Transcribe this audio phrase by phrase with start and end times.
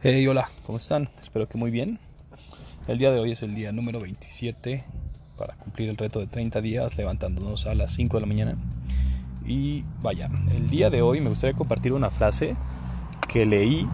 [0.00, 1.10] Hey, hola, ¿cómo están?
[1.20, 1.98] Espero que muy bien.
[2.86, 4.84] El día de hoy es el día número 27
[5.36, 8.56] para cumplir el reto de 30 días levantándonos a las 5 de la mañana.
[9.44, 12.54] Y vaya, el día de hoy me gustaría compartir una frase
[13.28, 13.88] que leí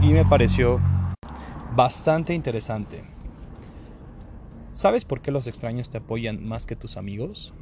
[0.00, 0.80] y me pareció
[1.76, 3.04] bastante interesante.
[4.72, 7.52] ¿Sabes por qué los extraños te apoyan más que tus amigos?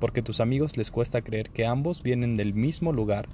[0.00, 3.28] Porque tus amigos les cuesta creer que ambos vienen del mismo lugar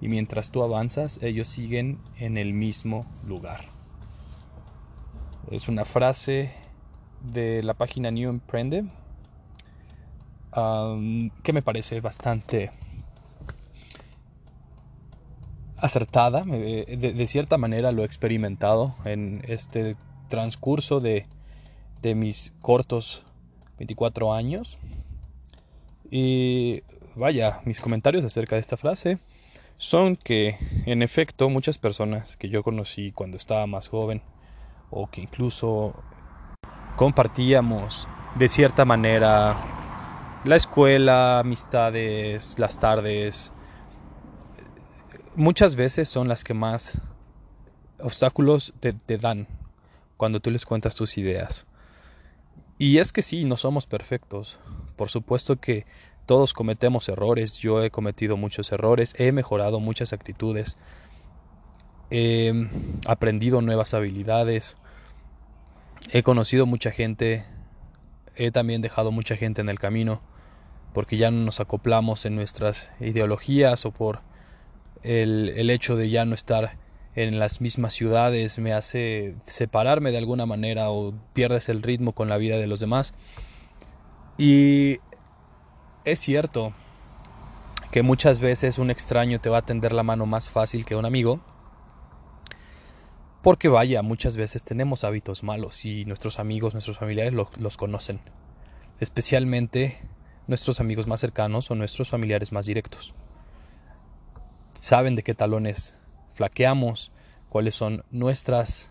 [0.00, 3.66] y mientras tú avanzas, ellos siguen en el mismo lugar.
[5.50, 6.52] Es una frase
[7.22, 8.84] de la página New Emprende
[11.42, 12.70] que me parece bastante
[15.76, 16.44] acertada.
[16.44, 19.96] De, cierta manera lo he experimentado en este
[20.28, 21.26] transcurso de,
[22.00, 23.26] de mis cortos
[23.78, 24.78] 24 años.
[26.10, 26.82] Y
[27.14, 29.18] vaya, mis comentarios acerca de esta frase
[29.78, 34.22] son que, en efecto, muchas personas que yo conocí cuando estaba más joven
[34.90, 35.94] o que incluso
[36.96, 39.76] compartíamos de cierta manera
[40.44, 43.52] la escuela, amistades, las tardes,
[45.34, 47.00] muchas veces son las que más
[47.98, 49.46] obstáculos te, dan
[50.16, 51.66] cuando tú les cuentas tus ideas.
[52.78, 54.58] Y es que sí, no somos perfectos.
[54.96, 55.86] Por supuesto que
[56.26, 60.76] todos cometemos errores, yo he cometido muchos errores, he mejorado muchas actitudes,
[62.10, 62.68] he
[63.06, 64.76] aprendido nuevas habilidades,
[66.12, 67.44] he conocido mucha gente,
[68.34, 70.20] he también dejado mucha gente en el camino
[70.92, 74.20] porque ya no nos acoplamos en nuestras ideologías o por
[75.02, 76.78] el, el hecho de ya no estar
[77.14, 82.28] en las mismas ciudades me hace separarme de alguna manera o pierdes el ritmo con
[82.28, 83.14] la vida de los demás.
[84.38, 84.98] Y
[86.06, 86.72] es cierto
[87.90, 91.04] que muchas veces un extraño te va a tender la mano más fácil que un
[91.04, 91.40] amigo.
[93.42, 98.20] Porque vaya, muchas veces tenemos hábitos malos y nuestros amigos, nuestros familiares los conocen.
[99.00, 100.00] Especialmente
[100.46, 103.14] nuestros amigos más cercanos o nuestros familiares más directos.
[104.74, 105.98] Saben de qué talones
[106.34, 107.12] flaqueamos,
[107.48, 108.90] cuáles son nuestras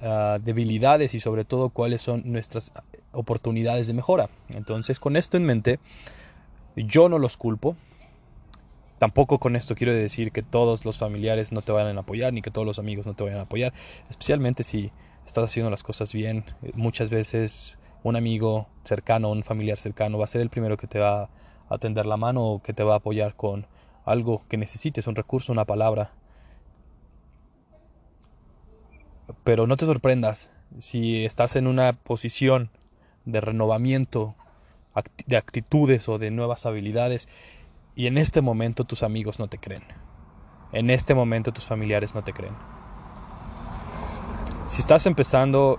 [0.00, 2.72] ah, debilidades y sobre todo cuáles son nuestras
[3.16, 4.28] oportunidades de mejora.
[4.50, 5.80] Entonces, con esto en mente,
[6.76, 7.76] yo no los culpo.
[8.98, 12.42] Tampoco con esto quiero decir que todos los familiares no te vayan a apoyar, ni
[12.42, 13.72] que todos los amigos no te vayan a apoyar.
[14.08, 14.90] Especialmente si
[15.26, 16.44] estás haciendo las cosas bien.
[16.74, 20.98] Muchas veces un amigo cercano, un familiar cercano va a ser el primero que te
[20.98, 21.28] va
[21.68, 23.66] a tender la mano o que te va a apoyar con
[24.04, 26.12] algo que necesites, un recurso, una palabra.
[29.42, 32.70] Pero no te sorprendas si estás en una posición
[33.26, 34.34] de renovamiento
[35.26, 37.28] de actitudes o de nuevas habilidades
[37.94, 39.82] y en este momento tus amigos no te creen.
[40.72, 42.54] En este momento tus familiares no te creen.
[44.64, 45.78] Si estás empezando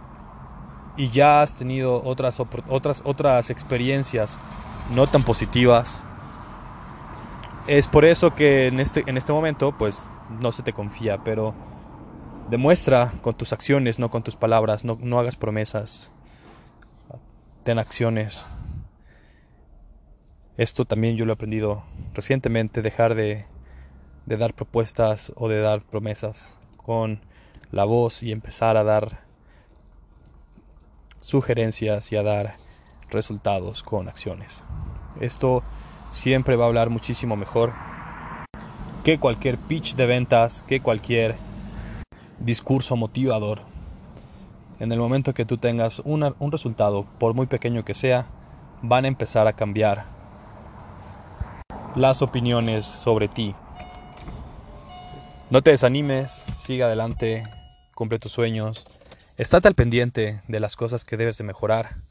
[0.96, 4.40] y ya has tenido otras, otras, otras experiencias
[4.94, 6.04] no tan positivas,
[7.68, 10.04] es por eso que en este, en este momento pues
[10.42, 11.54] no se te confía, pero
[12.50, 16.12] demuestra con tus acciones, no con tus palabras, no, no hagas promesas,
[17.68, 18.48] ten acciones.
[20.56, 21.84] Esto también yo lo he aprendido
[22.14, 23.46] recientemente, dejar de,
[24.26, 27.20] de dar propuestas o de dar promesas con
[27.74, 29.20] la voz y empezar a dar
[31.20, 32.56] sugerencias y a dar
[33.10, 34.64] resultados con acciones.
[35.20, 35.62] Esto
[36.08, 37.74] siempre va a hablar muchísimo mejor
[39.04, 41.36] que cualquier pitch de ventas, que cualquier
[42.40, 43.67] discurso motivador
[44.80, 48.28] en el momento que tú tengas un resultado, por muy pequeño que sea,
[48.82, 50.06] van a empezar a cambiar
[51.96, 53.56] las opiniones sobre ti.
[55.50, 57.44] No te desanimes, sigue adelante,
[57.96, 58.86] cumple tus sueños,
[59.38, 62.04] estate al pendiente de las cosas que debes de mejorar.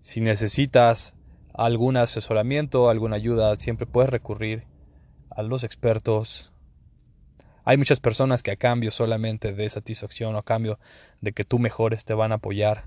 [0.00, 1.14] Si necesitas
[1.52, 4.66] algún asesoramiento, alguna ayuda, siempre puedes recurrir
[5.30, 6.51] a los expertos
[7.64, 10.78] hay muchas personas que a cambio solamente de satisfacción o a cambio
[11.20, 12.86] de que tú mejores te van a apoyar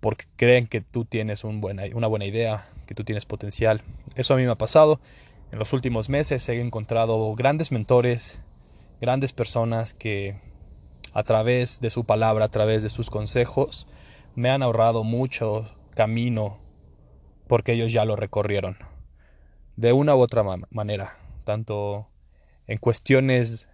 [0.00, 3.82] porque creen que tú tienes una buena idea, que tú tienes potencial.
[4.14, 5.00] Eso a mí me ha pasado.
[5.52, 8.40] En los últimos meses he encontrado grandes mentores,
[9.00, 10.40] grandes personas que
[11.12, 13.86] a través de su palabra, a través de sus consejos,
[14.34, 16.58] me han ahorrado mucho camino
[17.46, 18.78] porque ellos ya lo recorrieron.
[19.76, 22.09] De una u otra manera, tanto
[22.70, 23.66] en cuestiones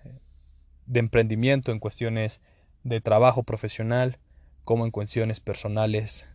[0.87, 2.41] de emprendimiento, en cuestiones
[2.83, 4.19] de trabajo profesional,
[4.65, 6.27] como en cuestiones personales,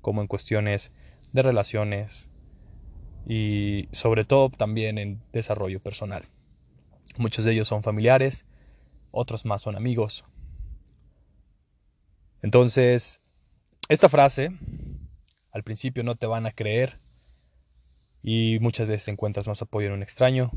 [0.00, 0.92] como en cuestiones
[1.34, 2.30] de relaciones
[3.26, 6.24] y sobre todo también en desarrollo personal.
[7.18, 8.46] Muchos de ellos son familiares
[9.10, 10.24] otros más son amigos.
[12.40, 13.20] Entonces,
[13.90, 14.52] esta frase,
[15.52, 16.98] al principio no te van a creer
[18.22, 20.50] y muchas veces encuentras más apoyo en un extraño.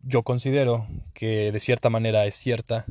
[0.00, 2.86] Yo considero que de cierta manera es cierta.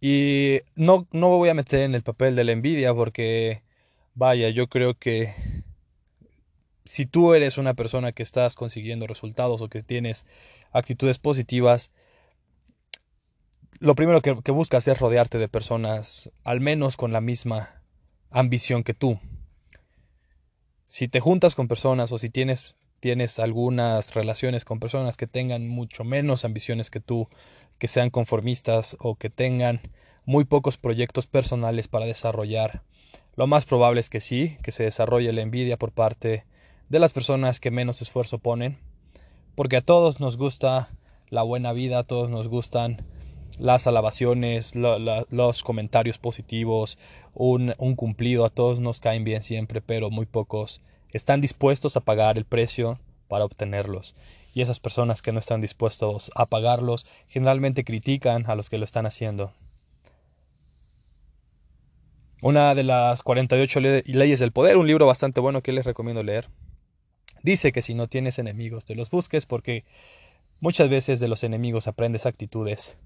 [0.00, 3.62] Y no, no me voy a meter en el papel de la envidia porque,
[4.14, 5.34] vaya, yo creo que
[6.84, 10.26] si tú eres una persona que estás consiguiendo resultados o que tienes
[10.72, 11.90] actitudes positivas,
[13.80, 17.82] lo primero que, buscas es rodearte de personas al menos con la misma
[18.30, 19.18] ambición que tú.
[20.86, 25.68] Si te juntas con personas o si tienes, tienes algunas relaciones con personas que tengan
[25.68, 27.28] mucho menos ambiciones que tú,
[27.78, 29.82] que sean conformistas o que tengan
[30.24, 32.80] muy pocos proyectos personales para desarrollar,
[33.36, 36.46] lo más probable es que sí, que se desarrolle la envidia por parte
[36.88, 38.78] de las personas que menos esfuerzo ponen,
[39.54, 40.88] porque a todos nos gusta
[41.28, 43.04] la buena vida, a todos nos gustan
[43.58, 46.96] las alabaciones, los comentarios positivos,
[47.34, 50.80] un, un, cumplido, a todos nos caen bien siempre, pero muy pocos
[51.14, 54.14] están dispuestos a pagar el precio para obtenerlos.
[54.52, 58.84] Y esas personas que no están dispuestos a pagarlos generalmente critican a los que lo
[58.84, 59.52] están haciendo.
[62.42, 66.50] Una de las 48 leyes del poder, un libro bastante bueno que les recomiendo leer,
[67.42, 69.84] dice que si no tienes enemigos te los busques porque
[70.60, 72.98] muchas veces de los enemigos aprendes actitudes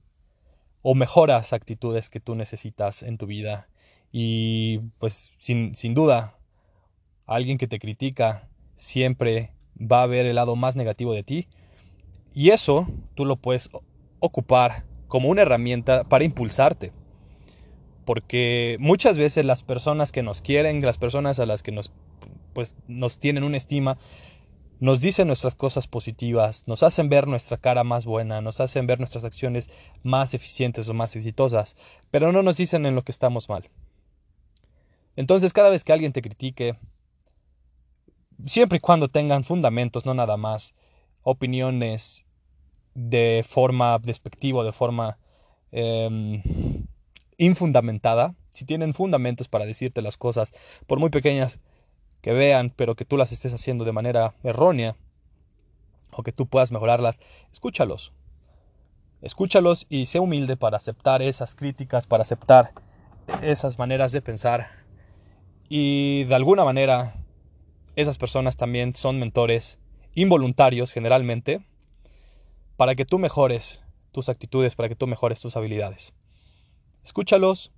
[0.83, 3.69] o mejoras actitudes que tú necesitas en tu vida.
[4.11, 6.38] Y pues sin, sin duda,
[7.29, 11.47] alguien que te critica siempre va a ver el lado más negativo de ti.
[12.35, 13.71] Y eso tú lo puedes
[14.19, 16.93] ocupar como una herramienta para impulsarte.
[18.05, 21.93] Porque muchas veces las personas que nos quieren, las personas a las que nos,
[22.55, 23.99] pues, nos tienen una estima,
[24.81, 29.01] nos dicen nuestras cosas positivas, nos hacen ver nuestra cara más buena, nos hacen ver
[29.01, 29.71] nuestras acciones
[30.03, 31.77] más eficientes o más exitosas,
[32.11, 33.69] pero no nos dicen en lo que estamos mal.
[35.17, 36.79] Entonces cada vez que alguien te critique,
[38.45, 40.75] siempre y cuando tengan fundamentos, no nada más,
[41.23, 42.25] opiniones
[42.95, 45.19] de forma despectiva, de forma
[45.71, 46.43] em,
[47.37, 50.53] infundamentada, si tienen fundamentos para decirte las cosas,
[50.87, 51.61] por muy pequeñas
[52.23, 54.97] que vean, pero que tú las estés haciendo de manera errónea
[56.13, 57.21] o que tú puedas mejorarlas,
[57.53, 58.13] escúchalos.
[59.21, 62.73] Escúchalos y sé humilde para aceptar esas críticas, para aceptar
[63.43, 64.69] esas maneras de pensar.
[65.69, 67.15] Y de alguna manera,
[68.01, 69.79] esas personas también son mentores
[70.15, 71.61] involuntarios generalmente
[72.77, 76.15] para que tú mejores tus actitudes, para que tú mejores tus habilidades.
[77.05, 77.73] Escúchalos,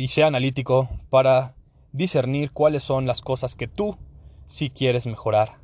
[0.00, 1.54] y sea analítico para
[1.92, 3.98] discernir cuáles son las cosas que tú
[4.46, 5.58] sí quieres mejorar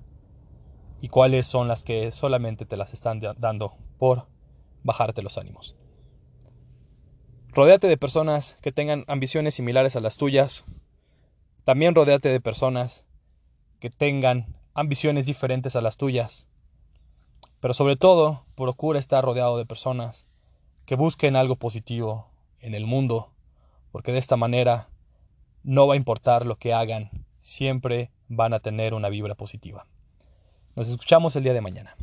[1.00, 4.26] y cuáles son las que solamente te las están dando por
[4.82, 5.74] bajarte los ánimos.
[7.48, 10.66] Rodéate de personas que tengan ambiciones similares a las tuyas.
[11.66, 13.04] También rodéate de personas
[13.80, 16.46] que tengan ambiciones diferentes a las tuyas.
[17.58, 20.28] Pero sobre todo, procura estar rodeado de personas
[20.84, 22.30] que busquen algo positivo
[22.60, 23.32] en el mundo
[23.90, 24.90] porque de esta manera
[25.64, 27.10] no va a importar lo que hagan,
[27.40, 29.88] siempre van a tener una vibra positiva.
[30.76, 31.96] Nos escuchamos el día de mañana.